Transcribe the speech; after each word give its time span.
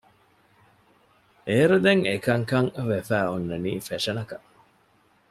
އޭރުދެން 1.47 2.03
އެކަންކަން 2.09 2.69
ވެފައި 2.89 3.27
އޮންނަނީ 3.29 3.71
ފެޝަނަކަށް 3.87 4.47